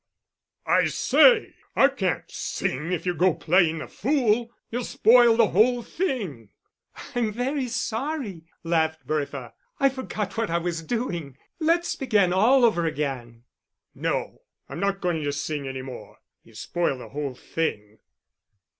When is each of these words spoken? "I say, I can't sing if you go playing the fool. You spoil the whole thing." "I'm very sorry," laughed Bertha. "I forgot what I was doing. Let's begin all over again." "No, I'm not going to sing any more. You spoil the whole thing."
"I 0.65 0.87
say, 0.87 1.53
I 1.75 1.87
can't 1.87 2.23
sing 2.31 2.91
if 2.91 3.05
you 3.05 3.13
go 3.13 3.35
playing 3.35 3.77
the 3.77 3.87
fool. 3.87 4.51
You 4.71 4.81
spoil 4.83 5.37
the 5.37 5.49
whole 5.49 5.83
thing." 5.83 6.49
"I'm 7.13 7.31
very 7.31 7.67
sorry," 7.67 8.45
laughed 8.63 9.05
Bertha. 9.05 9.53
"I 9.79 9.89
forgot 9.89 10.37
what 10.39 10.49
I 10.49 10.57
was 10.57 10.81
doing. 10.81 11.37
Let's 11.59 11.95
begin 11.95 12.33
all 12.33 12.65
over 12.65 12.83
again." 12.87 13.43
"No, 13.93 14.41
I'm 14.67 14.79
not 14.79 15.01
going 15.01 15.23
to 15.23 15.31
sing 15.31 15.67
any 15.67 15.83
more. 15.83 16.17
You 16.43 16.55
spoil 16.55 16.97
the 16.97 17.09
whole 17.09 17.35
thing." 17.35 17.99